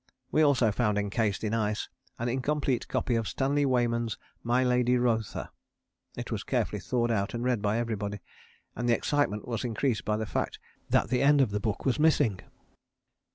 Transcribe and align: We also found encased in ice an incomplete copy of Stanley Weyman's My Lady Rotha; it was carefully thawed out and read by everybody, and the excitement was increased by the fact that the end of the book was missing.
We 0.31 0.41
also 0.41 0.71
found 0.71 0.97
encased 0.97 1.43
in 1.43 1.53
ice 1.53 1.87
an 2.17 2.27
incomplete 2.27 2.87
copy 2.87 3.13
of 3.13 3.27
Stanley 3.27 3.67
Weyman's 3.67 4.17
My 4.41 4.63
Lady 4.63 4.97
Rotha; 4.97 5.51
it 6.17 6.31
was 6.31 6.41
carefully 6.43 6.79
thawed 6.79 7.11
out 7.11 7.35
and 7.35 7.43
read 7.43 7.61
by 7.61 7.77
everybody, 7.77 8.19
and 8.75 8.89
the 8.89 8.95
excitement 8.95 9.47
was 9.47 9.63
increased 9.63 10.03
by 10.03 10.17
the 10.17 10.25
fact 10.25 10.57
that 10.89 11.09
the 11.09 11.21
end 11.21 11.39
of 11.39 11.51
the 11.51 11.59
book 11.59 11.85
was 11.85 11.99
missing. 11.99 12.39